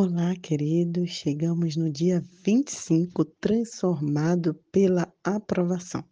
Olá, 0.00 0.36
queridos. 0.36 1.10
Chegamos 1.10 1.74
no 1.74 1.90
dia 1.90 2.24
25, 2.44 3.24
transformado 3.24 4.54
pela 4.70 5.12
aprovação. 5.24 6.04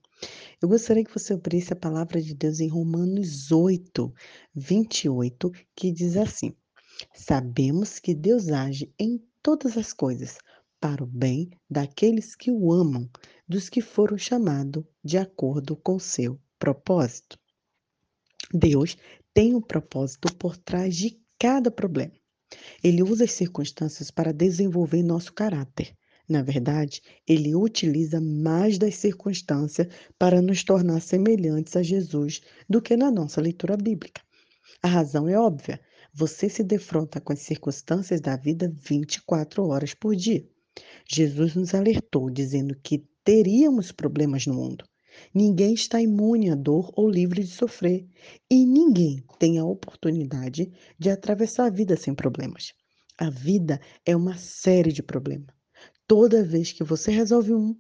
Eu 0.61 0.69
gostaria 0.69 1.05
que 1.05 1.15
você 1.15 1.35
abrisse 1.35 1.73
a 1.73 1.77
palavra 1.77 2.21
de 2.21 2.35
Deus 2.35 2.59
em 2.59 2.67
Romanos 2.67 3.53
8, 3.53 4.13
28, 4.53 5.53
que 5.77 5.93
diz 5.93 6.17
assim: 6.17 6.53
Sabemos 7.15 8.01
que 8.01 8.13
Deus 8.13 8.49
age 8.49 8.93
em 8.99 9.25
todas 9.41 9.77
as 9.77 9.93
coisas 9.93 10.37
para 10.81 11.05
o 11.05 11.07
bem 11.07 11.49
daqueles 11.71 12.35
que 12.35 12.51
o 12.51 12.73
amam, 12.73 13.09
dos 13.47 13.69
que 13.69 13.81
foram 13.81 14.19
chamados 14.19 14.83
de 15.05 15.17
acordo 15.17 15.77
com 15.77 15.97
seu 15.97 16.41
propósito. 16.59 17.39
Deus 18.53 18.97
tem 19.33 19.55
um 19.55 19.61
propósito 19.61 20.35
por 20.35 20.57
trás 20.57 20.97
de 20.97 21.21
cada 21.39 21.71
problema. 21.71 22.15
Ele 22.83 23.03
usa 23.03 23.25
as 23.25 23.33
circunstâncias 23.33 24.11
para 24.11 24.33
desenvolver 24.33 25.03
nosso 25.03 25.33
caráter. 25.33 25.97
Na 26.29 26.43
verdade, 26.43 27.01
ele 27.27 27.55
utiliza 27.55 28.21
mais 28.21 28.79
das 28.79 28.97
circunstâncias 28.97 29.89
para 30.19 30.43
nos 30.43 30.65
tornar 30.65 31.01
semelhantes 31.01 31.77
a 31.77 31.83
Jesus 31.83 32.41
do 32.69 32.83
que 32.83 32.97
na 32.97 33.11
nossa 33.11 33.41
leitura 33.41 33.77
bíblica. 33.77 34.23
A 34.83 34.89
razão 34.89 35.29
é 35.29 35.39
óbvia. 35.39 35.81
Você 36.13 36.49
se 36.49 36.65
defronta 36.65 37.21
com 37.21 37.33
as 37.33 37.41
circunstâncias 37.41 38.21
da 38.21 38.37
vida 38.37 38.73
24 38.77 39.65
horas 39.67 39.95
por 39.95 40.17
dia. 40.17 40.47
Jesus 41.09 41.55
nos 41.55 41.75
alertou 41.75 42.29
dizendo 42.31 42.77
que 42.83 43.07
teríamos 43.25 43.93
problemas 43.93 44.47
no 44.47 44.55
mundo. 44.55 44.85
Ninguém 45.33 45.75
está 45.75 46.01
imune 46.01 46.51
à 46.51 46.55
dor 46.55 46.93
ou 46.95 47.09
livre 47.09 47.43
de 47.43 47.51
sofrer, 47.51 48.07
e 48.51 48.67
ninguém 48.67 49.23
tem 49.39 49.59
a 49.59 49.65
oportunidade 49.65 50.73
de 50.99 51.11
atravessar 51.11 51.67
a 51.67 51.71
vida 51.71 51.97
sem 51.97 52.15
problemas. 52.15 52.73
A 53.19 53.31
vida 53.31 53.81
é 54.05 54.15
uma 54.15 54.37
série 54.37 54.93
de 54.93 55.03
problemas. 55.03 55.55
Toda 56.07 56.45
vez 56.45 56.73
que 56.73 56.85
você 56.85 57.11
resolve 57.11 57.55
um, 57.55 57.75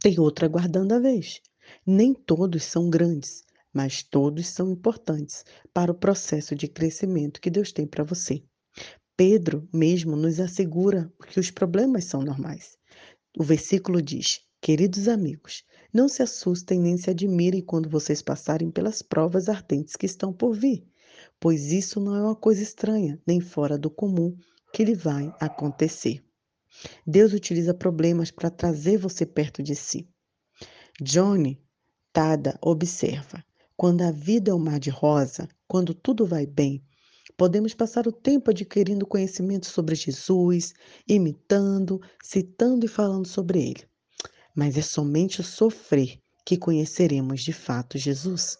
tem 0.00 0.18
outro 0.18 0.44
aguardando 0.44 0.94
a 0.94 0.98
vez. 0.98 1.40
Nem 1.86 2.14
todos 2.14 2.64
são 2.64 2.88
grandes, 2.88 3.44
mas 3.72 4.02
todos 4.02 4.46
são 4.46 4.70
importantes 4.70 5.44
para 5.72 5.90
o 5.90 5.94
processo 5.94 6.54
de 6.54 6.68
crescimento 6.68 7.40
que 7.40 7.50
Deus 7.50 7.72
tem 7.72 7.86
para 7.86 8.04
você. 8.04 8.42
Pedro 9.16 9.68
mesmo 9.72 10.16
nos 10.16 10.40
assegura 10.40 11.12
que 11.28 11.38
os 11.38 11.50
problemas 11.50 12.04
são 12.04 12.22
normais. 12.22 12.76
O 13.38 13.42
versículo 13.42 14.02
diz: 14.02 14.40
Queridos 14.60 15.08
amigos, 15.08 15.64
não 15.92 16.08
se 16.08 16.22
assustem 16.22 16.80
nem 16.80 16.96
se 16.96 17.10
admirem 17.10 17.60
quando 17.60 17.88
vocês 17.88 18.22
passarem 18.22 18.70
pelas 18.70 19.02
provas 19.02 19.48
ardentes 19.48 19.94
que 19.94 20.06
estão 20.06 20.32
por 20.32 20.54
vir, 20.54 20.86
pois 21.38 21.70
isso 21.70 22.00
não 22.00 22.16
é 22.16 22.22
uma 22.22 22.34
coisa 22.34 22.62
estranha, 22.62 23.20
nem 23.26 23.40
fora 23.40 23.76
do 23.76 23.90
comum 23.90 24.34
que 24.72 24.84
lhe 24.84 24.94
vai 24.94 25.32
acontecer. 25.38 26.24
Deus 27.06 27.34
utiliza 27.34 27.74
problemas 27.74 28.30
para 28.30 28.48
trazer 28.48 28.96
você 28.96 29.26
perto 29.26 29.62
de 29.62 29.74
si. 29.74 30.08
Johnny 31.00 31.62
Tada 32.10 32.58
observa: 32.62 33.44
quando 33.76 34.02
a 34.02 34.10
vida 34.10 34.50
é 34.50 34.54
um 34.54 34.58
mar 34.58 34.80
de 34.80 34.88
rosa, 34.88 35.46
quando 35.68 35.92
tudo 35.92 36.24
vai 36.24 36.46
bem, 36.46 36.82
podemos 37.36 37.74
passar 37.74 38.06
o 38.06 38.12
tempo 38.12 38.50
adquirindo 38.50 39.06
conhecimento 39.06 39.66
sobre 39.66 39.94
Jesus, 39.94 40.72
imitando, 41.06 42.00
citando 42.22 42.86
e 42.86 42.88
falando 42.88 43.26
sobre 43.26 43.62
ele 43.62 43.91
mas 44.54 44.76
é 44.76 44.82
somente 44.82 45.42
sofrer 45.42 46.18
que 46.44 46.56
conheceremos 46.56 47.42
de 47.42 47.52
fato 47.52 47.98
Jesus. 47.98 48.58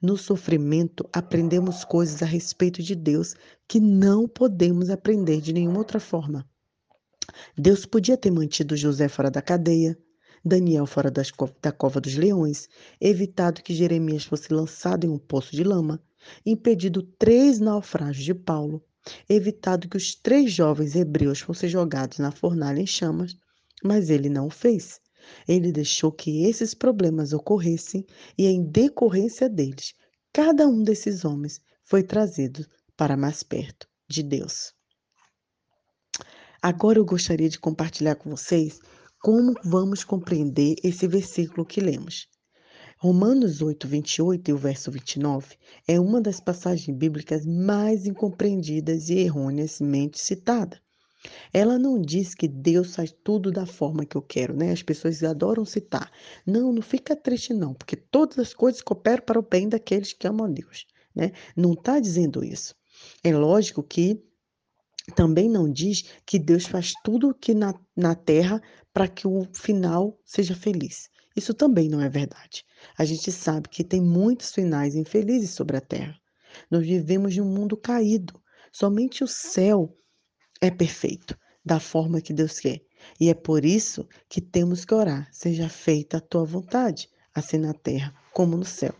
No 0.00 0.16
sofrimento, 0.16 1.08
aprendemos 1.12 1.84
coisas 1.84 2.22
a 2.22 2.26
respeito 2.26 2.82
de 2.82 2.94
Deus 2.94 3.34
que 3.68 3.78
não 3.78 4.26
podemos 4.26 4.88
aprender 4.88 5.40
de 5.40 5.52
nenhuma 5.52 5.78
outra 5.78 6.00
forma. 6.00 6.48
Deus 7.56 7.84
podia 7.84 8.16
ter 8.16 8.30
mantido 8.30 8.76
José 8.76 9.08
fora 9.08 9.30
da 9.30 9.42
cadeia, 9.42 9.98
Daniel 10.44 10.86
fora 10.86 11.10
das, 11.10 11.30
da 11.60 11.70
cova 11.70 12.00
dos 12.00 12.14
leões, 12.14 12.68
evitado 13.00 13.62
que 13.62 13.74
Jeremias 13.74 14.24
fosse 14.24 14.52
lançado 14.52 15.04
em 15.04 15.10
um 15.10 15.18
poço 15.18 15.54
de 15.54 15.62
lama, 15.62 16.02
impedido 16.44 17.02
três 17.02 17.60
naufrágios 17.60 18.24
de 18.24 18.34
Paulo, 18.34 18.82
evitado 19.28 19.88
que 19.88 19.96
os 19.96 20.14
três 20.14 20.52
jovens 20.52 20.94
hebreus 20.94 21.40
fossem 21.40 21.68
jogados 21.68 22.18
na 22.18 22.30
fornalha 22.30 22.80
em 22.80 22.86
chamas, 22.86 23.36
mas 23.84 24.08
ele 24.10 24.28
não 24.28 24.46
o 24.46 24.50
fez. 24.50 25.00
Ele 25.46 25.72
deixou 25.72 26.12
que 26.12 26.44
esses 26.44 26.74
problemas 26.74 27.32
ocorressem 27.32 28.06
e, 28.36 28.46
em 28.46 28.62
decorrência 28.62 29.48
deles, 29.48 29.94
cada 30.32 30.66
um 30.66 30.82
desses 30.82 31.24
homens 31.24 31.60
foi 31.84 32.02
trazido 32.02 32.66
para 32.96 33.16
mais 33.16 33.42
perto 33.42 33.88
de 34.08 34.22
Deus. 34.22 34.72
Agora 36.60 36.98
eu 36.98 37.04
gostaria 37.04 37.48
de 37.48 37.58
compartilhar 37.58 38.16
com 38.16 38.30
vocês 38.30 38.80
como 39.20 39.54
vamos 39.64 40.04
compreender 40.04 40.76
esse 40.82 41.06
versículo 41.06 41.64
que 41.64 41.80
lemos. 41.80 42.28
Romanos 42.98 43.62
8, 43.62 43.86
28 43.86 44.48
e 44.48 44.52
o 44.52 44.56
verso 44.56 44.90
29 44.90 45.56
é 45.86 46.00
uma 46.00 46.20
das 46.20 46.40
passagens 46.40 46.96
bíblicas 46.96 47.46
mais 47.46 48.06
incompreendidas 48.06 49.08
e 49.08 49.18
erroneamente 49.18 50.18
citada. 50.18 50.80
Ela 51.52 51.78
não 51.78 52.00
diz 52.00 52.34
que 52.34 52.46
Deus 52.46 52.94
faz 52.94 53.12
tudo 53.24 53.50
da 53.50 53.66
forma 53.66 54.04
que 54.04 54.16
eu 54.16 54.22
quero, 54.22 54.54
né? 54.54 54.70
As 54.70 54.82
pessoas 54.82 55.22
adoram 55.22 55.64
citar. 55.64 56.10
Não, 56.46 56.72
não 56.72 56.82
fica 56.82 57.16
triste 57.16 57.52
não, 57.52 57.74
porque 57.74 57.96
todas 57.96 58.38
as 58.38 58.54
coisas 58.54 58.80
cooperam 58.80 59.22
para 59.24 59.38
o 59.38 59.42
bem 59.42 59.68
daqueles 59.68 60.12
que 60.12 60.26
amam 60.26 60.46
a 60.46 60.50
Deus, 60.50 60.86
né? 61.14 61.32
Não 61.56 61.72
está 61.72 61.98
dizendo 61.98 62.44
isso. 62.44 62.74
É 63.22 63.36
lógico 63.36 63.82
que 63.82 64.22
também 65.14 65.48
não 65.48 65.70
diz 65.70 66.04
que 66.26 66.38
Deus 66.38 66.66
faz 66.66 66.92
tudo 67.02 67.34
que 67.34 67.54
na, 67.54 67.74
na 67.96 68.14
terra 68.14 68.62
para 68.92 69.08
que 69.08 69.26
o 69.26 69.46
final 69.52 70.18
seja 70.24 70.54
feliz. 70.54 71.08
Isso 71.34 71.54
também 71.54 71.88
não 71.88 72.00
é 72.00 72.08
verdade. 72.08 72.64
A 72.96 73.04
gente 73.04 73.30
sabe 73.32 73.68
que 73.68 73.84
tem 73.84 74.00
muitos 74.00 74.52
finais 74.52 74.94
infelizes 74.94 75.50
sobre 75.50 75.76
a 75.76 75.80
terra. 75.80 76.18
Nós 76.70 76.84
vivemos 76.84 77.36
em 77.36 77.40
um 77.40 77.44
mundo 77.44 77.76
caído. 77.76 78.40
Somente 78.72 79.22
o 79.22 79.28
céu 79.28 79.96
é 80.60 80.70
perfeito, 80.70 81.36
da 81.64 81.78
forma 81.78 82.20
que 82.20 82.32
Deus 82.32 82.58
quer. 82.58 82.80
E 83.20 83.28
é 83.28 83.34
por 83.34 83.64
isso 83.64 84.06
que 84.28 84.40
temos 84.40 84.84
que 84.84 84.94
orar: 84.94 85.28
seja 85.32 85.68
feita 85.68 86.16
a 86.16 86.20
tua 86.20 86.44
vontade, 86.44 87.08
assim 87.34 87.58
na 87.58 87.74
terra 87.74 88.14
como 88.32 88.56
no 88.56 88.64
céu. 88.64 88.94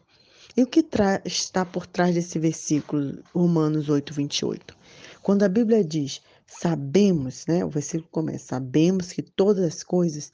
E 0.56 0.62
o 0.62 0.66
que 0.66 0.84
está 1.24 1.64
por 1.64 1.86
trás 1.86 2.14
desse 2.14 2.38
versículo, 2.38 3.22
Romanos 3.32 3.88
8, 3.88 4.12
28? 4.12 4.76
Quando 5.22 5.44
a 5.44 5.48
Bíblia 5.48 5.84
diz, 5.84 6.20
sabemos, 6.46 7.46
né? 7.46 7.64
O 7.64 7.68
versículo 7.68 8.08
começa, 8.10 8.46
sabemos 8.46 9.12
que 9.12 9.22
todas 9.22 9.64
as 9.64 9.82
coisas 9.84 10.32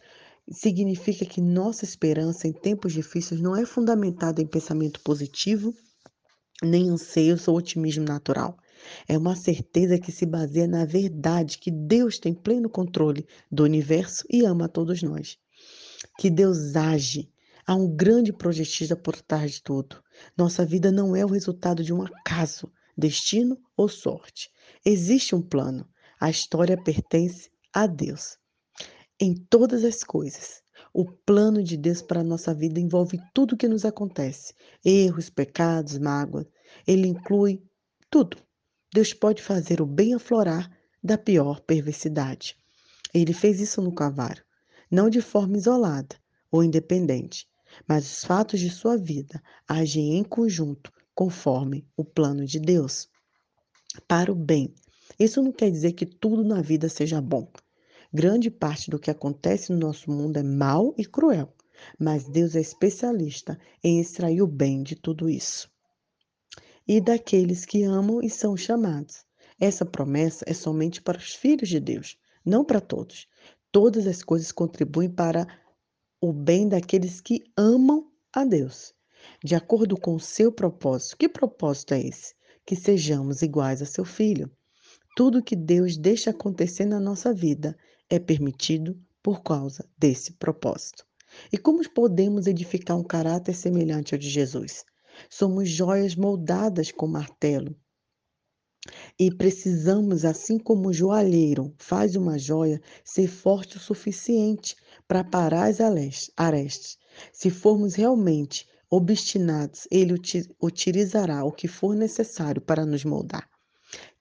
significa 0.50 1.26
que 1.26 1.41
nossa 1.41 1.84
esperança 1.84 2.48
em 2.48 2.52
tempos 2.52 2.92
difíceis 2.92 3.41
não 3.41 3.56
é 3.56 3.66
fundamentada 3.66 4.41
em 4.41 4.46
pensamento 4.46 5.00
positivo, 5.00 5.74
nem 6.62 6.88
anseios 6.88 7.48
ou 7.48 7.56
otimismo 7.56 8.04
natural. 8.04 8.56
É 9.09 9.17
uma 9.17 9.37
certeza 9.37 9.99
que 9.99 10.12
se 10.12 10.27
baseia 10.27 10.67
na 10.67 10.84
verdade 10.84 11.59
que 11.59 11.71
Deus 11.71 12.19
tem 12.19 12.34
pleno 12.34 12.69
controle 12.69 13.27
do 13.50 13.65
universo 13.65 14.25
e 14.31 14.45
ama 14.45 14.67
a 14.67 14.69
todos 14.69 15.03
nós. 15.03 15.39
Que 16.19 16.31
Deus 16.31 16.77
age. 16.77 17.31
Há 17.67 17.75
um 17.75 17.89
grande 17.89 18.33
projetista 18.33 18.95
por 18.95 19.21
trás 19.21 19.53
de 19.53 19.62
tudo. 19.62 20.03
Nossa 20.37 20.67
vida 20.67 20.93
não 20.93 21.17
é 21.17 21.25
o 21.25 21.28
resultado 21.28 21.83
de 21.83 21.93
um 21.95 22.03
acaso, 22.03 22.71
destino 22.97 23.59
ou 23.77 23.89
sorte. 23.89 24.50
Existe 24.84 25.34
um 25.34 25.41
plano. 25.41 25.89
A 26.21 26.28
história 26.28 26.77
pertence 26.77 27.51
a 27.72 27.87
Deus. 27.87 28.39
Em 29.19 29.34
todas 29.34 29.84
as 29.84 30.05
coisas, 30.05 30.62
o 30.93 31.05
plano 31.05 31.62
de 31.62 31.77
Deus 31.77 32.03
para 32.03 32.21
a 32.21 32.25
nossa 32.25 32.55
vida 32.55 32.78
envolve 32.78 33.19
tudo 33.33 33.53
o 33.53 33.56
que 33.56 33.66
nos 33.66 33.84
acontece: 33.84 34.55
erros, 34.84 35.31
pecados, 35.31 35.99
mágoas. 35.99 36.47
Ele 36.87 37.09
inclui 37.09 37.62
tudo. 38.11 38.44
Deus 38.94 39.12
pode 39.12 39.43
fazer 39.43 39.82
o 39.82 39.87
bem 39.87 40.15
aflorar 40.15 40.71
da 41.03 41.19
pior 41.19 41.59
perversidade. 41.59 42.57
Ele 43.13 43.33
fez 43.33 43.59
isso 43.59 43.83
no 43.83 43.92
Calvário, 43.92 44.45
não 44.89 45.10
de 45.10 45.21
forma 45.21 45.57
isolada 45.57 46.15
ou 46.48 46.63
independente, 46.63 47.48
mas 47.89 48.04
os 48.04 48.24
fatos 48.24 48.60
de 48.60 48.71
sua 48.71 48.97
vida 48.97 49.42
agem 49.66 50.16
em 50.16 50.22
conjunto 50.22 50.92
conforme 51.13 51.84
o 51.97 52.04
plano 52.04 52.47
de 52.47 52.60
Deus. 52.60 53.09
Para 54.07 54.30
o 54.30 54.34
bem. 54.36 54.72
Isso 55.18 55.42
não 55.42 55.51
quer 55.51 55.72
dizer 55.72 55.95
que 55.95 56.07
tudo 56.07 56.45
na 56.45 56.63
vida 56.63 56.89
seja 56.89 57.21
bom. 57.21 57.51
Grande 58.13 58.48
parte 58.48 58.92
do 58.92 58.98
que 59.01 59.10
acontece 59.10 59.72
no 59.72 59.78
nosso 59.80 60.09
mundo 60.09 60.36
é 60.36 60.42
mal 60.45 60.95
e 60.97 61.04
cruel, 61.04 61.53
mas 61.98 62.28
Deus 62.28 62.54
é 62.54 62.60
especialista 62.60 63.59
em 63.83 63.98
extrair 63.98 64.41
o 64.41 64.47
bem 64.47 64.84
de 64.84 64.95
tudo 64.95 65.28
isso 65.28 65.68
e 66.86 67.01
daqueles 67.01 67.65
que 67.65 67.83
amam 67.83 68.21
e 68.22 68.28
são 68.28 68.57
chamados. 68.57 69.25
Essa 69.59 69.84
promessa 69.84 70.45
é 70.47 70.53
somente 70.53 71.01
para 71.01 71.19
os 71.19 71.34
filhos 71.34 71.69
de 71.69 71.81
Deus, 71.81 72.16
não 72.45 72.65
para 72.65 72.81
todos. 72.81 73.27
Todas 73.71 74.07
as 74.07 74.22
coisas 74.22 74.53
contribuem 74.53 75.10
para 75.10 75.47
o 76.21 76.33
bem 76.33 76.69
daqueles 76.69 77.21
que 77.21 77.45
amam 77.57 78.10
a 78.33 78.45
Deus, 78.45 78.95
de 79.42 79.54
acordo 79.54 79.97
com 79.97 80.15
o 80.15 80.21
seu 80.21 80.53
propósito. 80.53 81.16
Que 81.16 81.28
propósito 81.28 81.95
é 81.95 82.01
esse? 82.01 82.34
Que 82.65 82.77
sejamos 82.77 83.42
iguais 83.42 83.83
a 83.83 83.87
seu 83.87 84.04
filho. 84.04 84.51
Tudo 85.16 85.42
que 85.42 85.54
Deus 85.54 85.97
deixa 85.97 86.30
acontecer 86.30 86.87
na 86.87 86.98
nossa 86.98 87.33
vida 87.33 87.77
é 88.10 88.19
permitido 88.19 88.98
por 89.22 89.42
causa 89.42 89.89
desse 89.97 90.33
propósito. 90.33 91.04
E 91.53 91.59
como 91.59 91.89
podemos 91.91 92.47
edificar 92.47 92.97
um 92.97 93.04
caráter 93.04 93.54
semelhante 93.54 94.15
ao 94.15 94.19
de 94.19 94.28
Jesus? 94.28 94.84
Somos 95.31 95.69
joias 95.69 96.15
moldadas 96.15 96.91
com 96.91 97.07
martelo. 97.07 97.77
E 99.19 99.34
precisamos, 99.34 100.25
assim 100.25 100.59
como 100.59 100.89
o 100.89 100.93
joalheiro 100.93 101.75
faz 101.78 102.16
uma 102.16 102.39
joia, 102.39 102.83
ser 103.03 103.28
forte 103.28 103.77
o 103.78 103.81
suficiente 103.81 104.77
para 105.09 105.25
parar 105.25 105.65
as 105.65 105.78
arestas. 106.37 106.99
Se 107.33 107.49
formos 107.49 107.95
realmente 107.95 108.69
obstinados, 108.91 109.89
ele 109.91 110.15
utilizará 110.61 111.45
o 111.45 111.53
que 111.53 111.66
for 111.66 111.97
necessário 111.97 112.61
para 112.61 112.84
nos 112.84 113.05
moldar. 113.05 113.49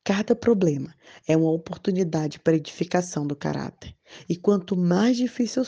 Cada 0.03 0.35
problema 0.35 0.93
é 1.27 1.35
uma 1.35 1.51
oportunidade 1.51 2.39
para 2.39 2.55
edificação 2.55 3.25
do 3.25 3.35
caráter. 3.35 3.95
E 4.27 4.35
quanto 4.35 4.75
mais 4.75 5.17
difícil 5.17 5.63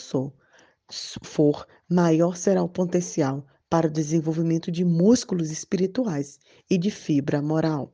for, 1.24 1.66
maior 1.90 2.36
será 2.36 2.62
o 2.62 2.70
potencial 2.70 3.46
para 3.70 3.88
o 3.88 3.92
desenvolvimento 3.92 4.72
de 4.72 4.84
músculos 4.86 5.52
espirituais 5.52 6.40
e 6.70 6.78
de 6.78 6.92
fibra 6.92 7.42
moral. 7.42 7.94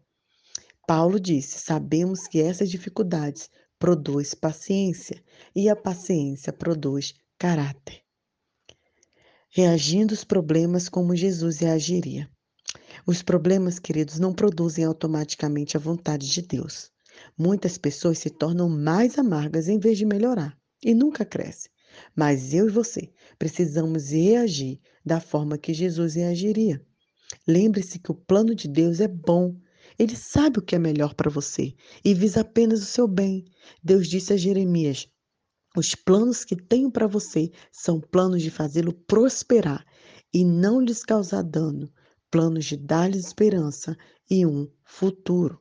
Paulo 0.87 1.19
disse: 1.19 1.59
Sabemos 1.59 2.27
que 2.27 2.41
essas 2.41 2.69
dificuldades 2.69 3.49
produz 3.79 4.33
paciência 4.33 5.23
e 5.55 5.69
a 5.69 5.75
paciência 5.75 6.53
produz 6.53 7.15
caráter. 7.37 8.01
Reagindo 9.49 10.13
aos 10.13 10.23
problemas 10.23 10.87
como 10.87 11.15
Jesus 11.15 11.59
reagiria. 11.59 12.29
Os 13.05 13.21
problemas, 13.21 13.79
queridos, 13.79 14.19
não 14.19 14.33
produzem 14.33 14.85
automaticamente 14.85 15.75
a 15.75 15.79
vontade 15.79 16.29
de 16.29 16.41
Deus. 16.41 16.91
Muitas 17.37 17.77
pessoas 17.77 18.19
se 18.19 18.29
tornam 18.29 18.69
mais 18.69 19.17
amargas 19.17 19.67
em 19.67 19.79
vez 19.79 19.97
de 19.97 20.05
melhorar 20.05 20.57
e 20.83 20.93
nunca 20.93 21.25
crescem. 21.25 21.71
Mas 22.15 22.53
eu 22.53 22.67
e 22.67 22.71
você 22.71 23.11
precisamos 23.37 24.11
reagir 24.11 24.79
da 25.05 25.19
forma 25.19 25.57
que 25.57 25.73
Jesus 25.73 26.15
reagiria. 26.15 26.85
Lembre-se 27.47 27.99
que 27.99 28.11
o 28.11 28.15
plano 28.15 28.53
de 28.53 28.67
Deus 28.67 28.99
é 28.99 29.07
bom. 29.07 29.55
Ele 29.97 30.15
sabe 30.15 30.59
o 30.59 30.61
que 30.61 30.75
é 30.75 30.79
melhor 30.79 31.13
para 31.13 31.29
você 31.29 31.73
e 32.03 32.13
visa 32.13 32.41
apenas 32.41 32.81
o 32.81 32.85
seu 32.85 33.07
bem. 33.07 33.45
Deus 33.83 34.07
disse 34.07 34.33
a 34.33 34.37
Jeremias: 34.37 35.07
Os 35.75 35.95
planos 35.95 36.43
que 36.43 36.55
tenho 36.55 36.91
para 36.91 37.07
você 37.07 37.51
são 37.71 37.99
planos 37.99 38.41
de 38.41 38.51
fazê-lo 38.51 38.93
prosperar 38.93 39.85
e 40.33 40.43
não 40.45 40.79
lhes 40.81 41.03
causar 41.03 41.43
dano 41.43 41.91
planos 42.31 42.65
de 42.65 42.77
dar-lhes 42.77 43.27
esperança 43.27 43.95
e 44.29 44.45
um 44.45 44.71
futuro. 44.85 45.59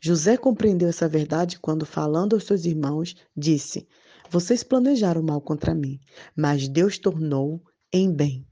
José 0.00 0.38
compreendeu 0.38 0.88
essa 0.88 1.06
verdade 1.06 1.60
quando, 1.60 1.84
falando 1.84 2.32
aos 2.32 2.44
seus 2.44 2.64
irmãos, 2.64 3.14
disse: 3.36 3.86
Vocês 4.30 4.62
planejaram 4.62 5.22
mal 5.22 5.40
contra 5.40 5.74
mim, 5.74 6.00
mas 6.36 6.68
Deus 6.68 6.98
tornou 6.98 7.62
em 7.92 8.12
bem. 8.12 8.46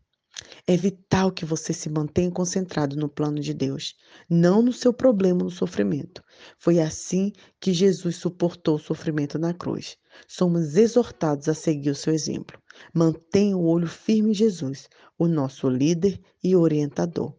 É 0.66 0.76
vital 0.76 1.32
que 1.32 1.44
você 1.44 1.72
se 1.72 1.90
mantenha 1.90 2.30
concentrado 2.30 2.96
no 2.96 3.08
plano 3.08 3.40
de 3.40 3.52
Deus, 3.52 3.94
não 4.28 4.62
no 4.62 4.72
seu 4.72 4.92
problema 4.92 5.44
no 5.44 5.50
sofrimento. 5.50 6.22
Foi 6.58 6.80
assim 6.80 7.32
que 7.60 7.72
Jesus 7.72 8.16
suportou 8.16 8.76
o 8.76 8.80
sofrimento 8.80 9.38
na 9.38 9.52
cruz. 9.52 9.96
Somos 10.26 10.76
exortados 10.76 11.48
a 11.48 11.54
seguir 11.54 11.90
o 11.90 11.94
seu 11.94 12.12
exemplo. 12.14 12.60
Mantenha 12.94 13.56
o 13.56 13.66
olho 13.66 13.86
firme 13.86 14.30
em 14.30 14.34
Jesus, 14.34 14.88
o 15.18 15.26
nosso 15.26 15.68
líder 15.68 16.20
e 16.42 16.56
orientador. 16.56 17.36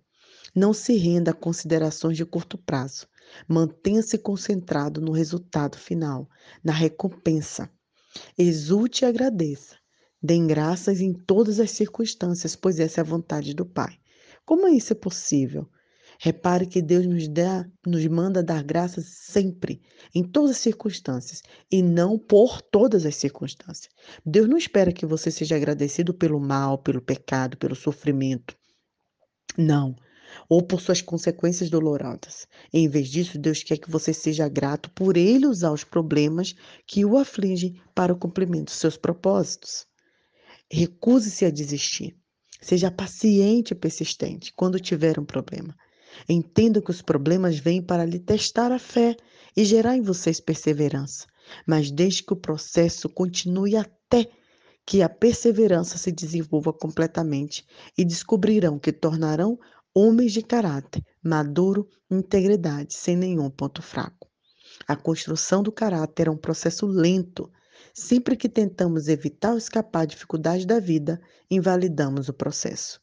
Não 0.56 0.74
se 0.74 0.95
renda 0.97 1.31
a 1.31 1.35
considerações 1.35 2.15
de 2.15 2.25
curto 2.25 2.57
prazo. 2.57 3.07
Mantenha-se 3.47 4.18
concentrado 4.18 5.01
no 5.01 5.12
resultado 5.12 5.77
final, 5.77 6.30
na 6.63 6.74
recompensa. 6.74 7.69
Exulte 8.38 9.04
e 9.04 9.07
agradeça. 9.07 9.75
Dêem 10.21 10.48
graças 10.48 11.01
em 11.01 11.13
todas 11.13 11.60
as 11.60 11.71
circunstâncias, 11.71 12.56
pois 12.56 12.80
essa 12.80 13.00
é 13.00 13.01
a 13.01 13.06
vontade 13.06 13.54
do 13.54 13.65
Pai. 13.65 13.98
Como 14.45 14.68
isso 14.68 14.94
é 14.94 14.95
possível? 14.95 15.69
Repare 16.19 16.65
que 16.65 16.81
Deus 16.81 17.06
nos, 17.06 17.27
dá, 17.27 17.65
nos 17.86 18.06
manda 18.07 18.42
dar 18.42 18.63
graças 18.63 19.06
sempre, 19.06 19.81
em 20.13 20.24
todas 20.24 20.51
as 20.51 20.57
circunstâncias, 20.57 21.42
e 21.71 21.81
não 21.81 22.18
por 22.18 22.62
todas 22.62 23.06
as 23.06 23.15
circunstâncias. 23.15 23.89
Deus 24.25 24.48
não 24.48 24.57
espera 24.57 24.94
que 24.94 25.06
você 25.06 25.30
seja 25.30 25.56
agradecido 25.56 26.13
pelo 26.13 26.39
mal, 26.39 26.77
pelo 26.77 27.01
pecado, 27.01 27.57
pelo 27.57 27.75
sofrimento. 27.75 28.56
Não. 29.57 29.95
Ou 30.50 30.62
por 30.62 30.81
suas 30.81 31.01
consequências 31.01 31.69
dolorosas. 31.69 32.47
Em 32.71 32.88
vez 32.88 33.09
disso, 33.09 33.38
Deus 33.38 33.63
quer 33.63 33.77
que 33.77 33.89
você 33.89 34.13
seja 34.13 34.47
grato 34.47 34.89
por 34.91 35.18
Ele 35.18 35.47
usar 35.47 35.71
os 35.71 35.83
problemas 35.83 36.56
que 36.85 37.06
o 37.06 37.18
afligem 37.18 37.81
para 37.94 38.13
o 38.13 38.18
cumprimento 38.18 38.65
dos 38.65 38.75
seus 38.75 38.97
propósitos. 38.97 39.85
Recuse-se 40.71 41.45
a 41.45 41.51
desistir. 41.51 42.15
Seja 42.62 42.89
paciente 42.89 43.71
e 43.71 43.75
persistente 43.75 44.53
quando 44.56 44.80
tiver 44.80 45.19
um 45.19 45.25
problema. 45.25 45.75
Entenda 46.30 46.81
que 46.81 46.91
os 46.91 47.01
problemas 47.01 47.57
vêm 47.57 47.81
para 47.81 48.06
lhe 48.06 48.19
testar 48.19 48.71
a 48.71 48.80
fé 48.80 49.15
e 49.56 49.65
gerar 49.65 49.97
em 49.97 50.01
vocês 50.01 50.39
perseverança, 50.39 51.27
mas 51.68 51.91
desde 51.91 52.24
que 52.24 52.33
o 52.33 52.38
processo 52.38 53.09
continue 53.09 53.75
até 53.75 54.30
que 54.85 55.01
a 55.01 55.09
perseverança 55.09 55.97
se 55.97 56.12
desenvolva 56.12 56.74
completamente 56.74 57.65
e 57.97 58.03
descobrirão 58.03 58.77
que 58.77 58.91
tornarão 58.91 59.57
homens 59.95 60.34
de 60.34 60.42
caráter, 60.42 61.04
maduro 61.24 61.88
integridade, 62.10 62.94
sem 62.94 63.16
nenhum 63.16 63.50
ponto 63.50 63.81
fraco. 63.81 64.28
A 64.88 64.95
construção 64.95 65.62
do 65.62 65.72
caráter 65.72 66.28
é 66.28 66.31
um 66.31 66.38
processo 66.38 66.86
lento. 66.86 67.51
Sempre 67.94 68.36
que 68.36 68.50
tentamos 68.50 69.07
evitar 69.07 69.51
ou 69.51 69.57
escapar 69.57 70.06
de 70.06 70.16
dificuldades 70.16 70.66
da 70.66 70.80
vida, 70.80 71.22
invalidamos 71.50 72.28
o 72.28 72.34
processo. 72.34 73.00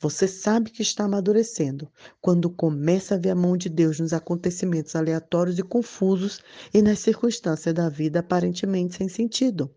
Você 0.00 0.28
sabe 0.28 0.70
que 0.70 0.82
está 0.82 1.04
amadurecendo 1.04 1.90
quando 2.20 2.50
começa 2.50 3.14
a 3.14 3.18
ver 3.18 3.30
a 3.30 3.34
mão 3.34 3.56
de 3.56 3.68
Deus 3.68 3.98
nos 3.98 4.12
acontecimentos 4.12 4.94
aleatórios 4.94 5.58
e 5.58 5.62
confusos 5.62 6.42
e 6.72 6.82
nas 6.82 6.98
circunstâncias 6.98 7.74
da 7.74 7.88
vida 7.88 8.20
aparentemente 8.20 8.96
sem 8.96 9.08
sentido. 9.08 9.74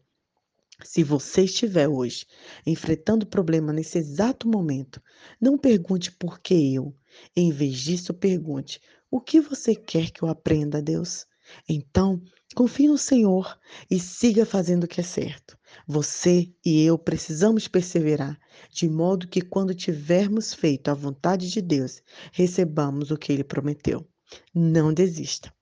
Se 0.84 1.04
você 1.04 1.44
estiver 1.44 1.88
hoje 1.88 2.26
enfrentando 2.66 3.26
problema 3.26 3.74
nesse 3.74 3.98
exato 3.98 4.48
momento, 4.48 5.02
não 5.40 5.58
pergunte 5.58 6.12
por 6.12 6.40
que 6.40 6.74
eu. 6.74 6.96
Em 7.36 7.52
vez 7.52 7.78
disso, 7.80 8.14
pergunte: 8.14 8.82
o 9.12 9.20
que 9.20 9.42
você 9.42 9.76
quer 9.76 10.10
que 10.12 10.24
eu 10.24 10.30
aprenda, 10.30 10.82
Deus? 10.82 11.26
Então, 11.68 12.22
confie 12.56 12.88
no 12.88 12.98
Senhor 12.98 13.58
e 13.90 14.00
siga 14.00 14.46
fazendo 14.46 14.84
o 14.84 14.88
que 14.88 15.02
é 15.02 15.04
certo. 15.04 15.58
Você 15.88 16.54
e 16.64 16.84
eu 16.84 16.98
precisamos 16.98 17.68
perseverar, 17.68 18.40
de 18.72 18.88
modo 18.88 19.28
que 19.28 19.42
quando 19.42 19.74
tivermos 19.74 20.54
feito 20.54 20.90
a 20.90 20.94
vontade 20.94 21.50
de 21.50 21.62
Deus, 21.62 22.02
recebamos 22.32 23.12
o 23.12 23.18
que 23.18 23.34
ele 23.34 23.44
prometeu. 23.44 24.08
Não 24.54 24.94
desista, 24.94 25.54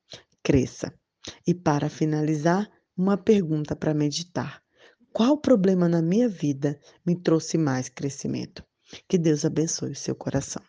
cresça. 0.44 0.94
E 1.46 1.53
para 1.53 1.89
finalizar, 1.89 2.70
uma 2.96 3.18
pergunta 3.18 3.75
para 3.75 3.94
meditar. 3.94 4.62
Qual 5.17 5.36
problema 5.36 5.89
na 5.89 6.00
minha 6.00 6.29
vida 6.29 6.79
me 7.03 7.15
trouxe 7.15 7.57
mais 7.57 7.89
crescimento? 7.89 8.63
Que 9.07 9.17
Deus 9.17 9.45
abençoe 9.45 9.89
o 9.89 9.95
seu 9.95 10.13
coração. 10.13 10.62